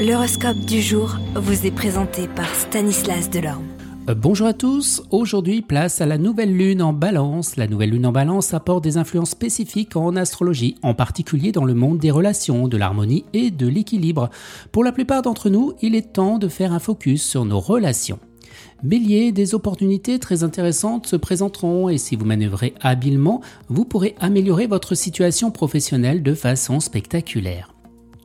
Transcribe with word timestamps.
L'horoscope 0.00 0.56
du 0.60 0.80
jour 0.80 1.18
vous 1.34 1.66
est 1.66 1.70
présenté 1.70 2.26
par 2.26 2.48
Stanislas 2.54 3.28
Delorme. 3.28 3.66
Euh, 4.08 4.14
bonjour 4.14 4.46
à 4.46 4.54
tous, 4.54 5.02
aujourd'hui 5.10 5.60
place 5.60 6.00
à 6.00 6.06
la 6.06 6.16
nouvelle 6.16 6.56
lune 6.56 6.80
en 6.80 6.94
balance. 6.94 7.56
La 7.56 7.66
nouvelle 7.66 7.90
lune 7.90 8.06
en 8.06 8.10
balance 8.10 8.54
apporte 8.54 8.82
des 8.82 8.96
influences 8.96 9.32
spécifiques 9.32 9.96
en 9.96 10.16
astrologie, 10.16 10.76
en 10.80 10.94
particulier 10.94 11.52
dans 11.52 11.66
le 11.66 11.74
monde 11.74 11.98
des 11.98 12.10
relations, 12.10 12.66
de 12.66 12.78
l'harmonie 12.78 13.26
et 13.34 13.50
de 13.50 13.66
l'équilibre. 13.66 14.30
Pour 14.72 14.84
la 14.84 14.92
plupart 14.92 15.20
d'entre 15.20 15.50
nous, 15.50 15.74
il 15.82 15.94
est 15.94 16.14
temps 16.14 16.38
de 16.38 16.48
faire 16.48 16.72
un 16.72 16.78
focus 16.78 17.22
sur 17.22 17.44
nos 17.44 17.60
relations. 17.60 18.20
Bélier, 18.82 19.32
des 19.32 19.54
opportunités 19.54 20.18
très 20.18 20.44
intéressantes 20.44 21.08
se 21.08 21.16
présenteront 21.16 21.90
et 21.90 21.98
si 21.98 22.16
vous 22.16 22.24
manœuvrez 22.24 22.72
habilement, 22.80 23.42
vous 23.68 23.84
pourrez 23.84 24.14
améliorer 24.18 24.66
votre 24.66 24.94
situation 24.94 25.50
professionnelle 25.50 26.22
de 26.22 26.32
façon 26.32 26.80
spectaculaire. 26.80 27.74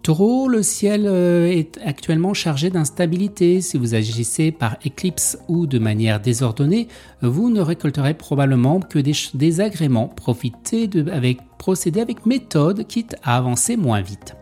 Taureau, 0.05 0.47
le 0.47 0.61
ciel 0.61 1.07
euh, 1.07 1.47
est 1.47 1.79
actuellement 1.83 2.35
chargé 2.35 2.69
d'instabilité. 2.69 3.59
Si 3.59 3.75
vous 3.75 3.95
agissez 3.95 4.51
par 4.51 4.77
éclipse 4.85 5.39
ou 5.47 5.65
de 5.65 5.79
manière 5.79 6.19
désordonnée, 6.19 6.89
vous 7.23 7.49
ne 7.49 7.59
récolterez 7.59 8.13
probablement 8.13 8.79
que 8.81 8.99
des 8.99 9.13
désagréments. 9.33 10.07
Profitez 10.07 10.85
de, 10.85 11.09
avec, 11.09 11.39
procédez 11.57 12.01
avec 12.01 12.27
méthode, 12.27 12.85
quitte 12.85 13.15
à 13.23 13.35
avancer 13.35 13.77
moins 13.77 14.01
vite. 14.01 14.35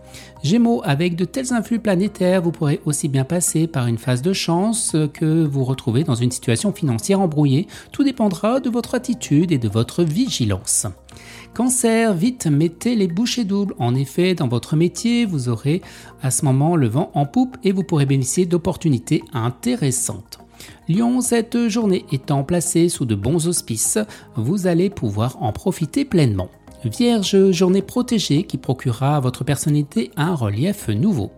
Gémeaux, 0.44 0.82
avec 0.84 1.16
de 1.16 1.26
tels 1.26 1.54
influx 1.54 1.80
planétaires, 1.80 2.42
vous 2.42 2.52
pourrez 2.52 2.82
aussi 2.86 3.08
bien 3.08 3.24
passer 3.24 3.68
par 3.68 3.88
une 3.88 3.98
phase 3.98 4.22
de 4.22 4.34
chance 4.34 4.96
que 5.14 5.46
vous 5.46 5.64
retrouver 5.64 6.04
dans 6.04 6.16
une 6.16 6.32
situation 6.32 6.74
financière 6.74 7.22
embrouillée. 7.22 7.68
Tout 7.92 8.04
dépendra 8.04 8.60
de 8.60 8.70
votre 8.70 8.96
attitude 8.96 9.52
et 9.52 9.58
de 9.58 9.70
votre 9.70 10.04
vigilance. 10.04 10.88
Cancer, 11.54 12.14
vite, 12.14 12.48
mettez 12.48 12.96
les 12.96 13.08
bouchées 13.08 13.44
doubles. 13.44 13.76
En 13.78 13.96
effet, 13.96 14.34
dans 14.34 14.48
votre 14.48 14.76
métier, 14.76 15.26
vous 15.26 15.50
aurez 15.50 15.82
à 16.22 16.32
ce 16.32 16.46
moment 16.46 16.76
le 16.76 16.88
vent 16.88 17.12
en 17.14 17.26
poupe 17.26 17.58
et 17.64 17.72
vous 17.72 17.84
pourrez 17.84 18.06
bénéficier 18.06 18.46
d'opportunités 18.46 19.24
intéressantes. 19.34 20.40
Lion, 20.90 21.22
cette 21.22 21.68
journée 21.68 22.06
étant 22.12 22.44
placée 22.44 22.90
sous 22.90 23.06
de 23.06 23.16
bons 23.16 23.48
auspices, 23.48 24.00
vous 24.36 24.68
allez 24.68 24.90
pouvoir 24.90 25.42
en 25.42 25.52
profiter 25.52 26.06
pleinement. 26.06 26.50
Vierge, 26.86 27.52
journée 27.52 27.82
protégée 27.82 28.44
qui 28.44 28.58
procurera 28.58 29.16
à 29.18 29.20
votre 29.20 29.44
personnalité 29.44 30.12
un 30.18 30.36
relief 30.36 30.90
nouveau. 30.90 31.32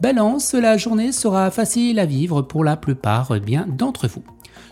Balance, 0.00 0.52
la 0.54 0.76
journée 0.76 1.12
sera 1.12 1.50
facile 1.50 1.98
à 1.98 2.06
vivre 2.06 2.42
pour 2.42 2.62
la 2.62 2.76
plupart 2.76 3.40
bien 3.40 3.66
d'entre 3.66 4.06
vous. 4.06 4.22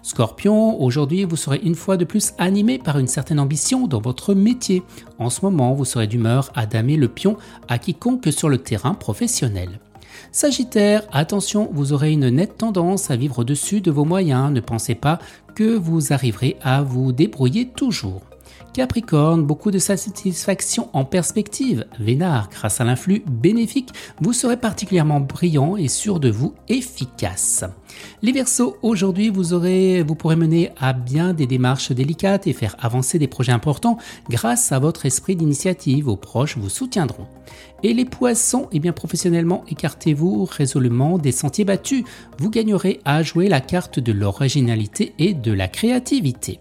Scorpion, 0.03 0.81
aujourd'hui 0.81 1.25
vous 1.25 1.37
serez 1.37 1.61
une 1.63 1.75
fois 1.75 1.97
de 1.97 2.05
plus 2.05 2.33
animé 2.39 2.79
par 2.79 2.99
une 2.99 3.07
certaine 3.07 3.41
ambition 3.41 3.87
dans 3.87 4.01
votre 4.01 4.35
métier. 4.35 4.83
En 5.19 5.31
ce 5.31 5.45
moment, 5.45 5.75
vous 5.75 5.85
serez 5.85 6.07
d'humeur 6.07 6.51
à 6.55 6.67
damer 6.67 6.97
le 6.97 7.09
pion 7.09 7.37
à 7.69 7.79
quiconque 7.79 8.33
sur 8.33 8.49
le 8.49 8.59
terrain 8.59 8.95
professionnel. 8.95 9.81
Sagittaire, 10.33 11.03
attention, 11.13 11.71
vous 11.73 11.93
aurez 11.93 12.13
une 12.13 12.29
nette 12.29 12.59
tendance 12.59 13.11
à 13.11 13.17
vivre 13.17 13.41
au-dessus 13.41 13.81
de 13.81 13.91
vos 13.91 14.05
moyens. 14.05 14.53
Ne 14.53 14.61
pensez 14.61 14.95
pas 14.95 15.19
que 15.55 15.77
vous 15.77 16.13
arriverez 16.13 16.57
à 16.63 16.83
vous 16.83 17.13
débrouiller 17.13 17.69
toujours. 17.69 18.30
Capricorne, 18.73 19.45
beaucoup 19.45 19.71
de 19.71 19.79
satisfaction 19.79 20.89
en 20.93 21.05
perspective. 21.05 21.87
Vénard, 21.99 22.49
grâce 22.51 22.81
à 22.81 22.85
l'influx 22.85 23.23
bénéfique, 23.29 23.91
vous 24.21 24.33
serez 24.33 24.57
particulièrement 24.57 25.21
brillant 25.21 25.77
et 25.77 25.89
sûr 25.89 26.21
de 26.21 26.31
vous, 26.31 26.55
efficace. 26.69 27.65
Les 28.23 28.33
Verseaux, 28.33 28.77
aujourd'hui, 28.83 29.29
vous 29.29 29.43
vous 29.51 30.15
pourrez 30.15 30.37
mener 30.37 30.71
à 30.79 30.93
bien 30.93 31.35
des 31.35 31.47
démarches 31.47 31.93
délicates 31.93 32.47
et 32.47 32.53
faire 32.53 32.77
avancer 32.79 33.19
des 33.19 33.27
projets 33.27 33.53
importants 33.53 33.99
grâce 34.29 34.73
à 34.73 34.79
votre 34.79 35.07
esprit 35.07 35.37
d'initiative. 35.37 36.05
Vos 36.05 36.17
proches 36.17 36.57
vous 36.57 36.69
soutiendront. 36.69 37.27
Et 37.83 37.95
les 37.95 38.05
Poissons, 38.05 38.69
eh 38.73 38.79
bien 38.79 38.93
professionnellement, 38.93 39.65
écartez-vous 39.69 40.45
résolument 40.45 41.19
des 41.19 41.33
sentiers 41.33 41.65
battus. 41.65 42.05
Vous 42.39 42.51
gagnerez 42.51 43.01
à 43.05 43.23
jouer 43.23 43.49
la 43.49 43.61
carte 43.61 43.99
de 43.99 44.13
l'originalité 44.13 45.15
et 45.19 45.35
de 45.35 45.53
la 45.53 45.69
créativité. 45.69 46.61